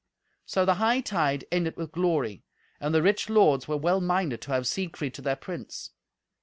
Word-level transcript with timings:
So 0.47 0.65
the 0.65 0.77
hightide 0.81 1.43
ended 1.51 1.77
with 1.77 1.91
glory, 1.91 2.43
and 2.79 2.91
the 2.91 3.03
rich 3.03 3.29
lords 3.29 3.67
were 3.67 3.77
well 3.77 4.01
minded 4.01 4.41
to 4.41 4.51
have 4.51 4.65
Siegfried 4.65 5.13
to 5.13 5.21
their 5.21 5.35
prince. 5.35 5.91